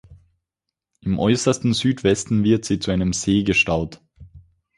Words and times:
Im 1.01 1.19
äußersten 1.19 1.73
Südwesten 1.75 2.43
wird 2.43 2.65
sie 2.65 2.79
zu 2.79 2.89
einem 2.89 3.13
See 3.13 3.43
gestaut. 3.43 4.01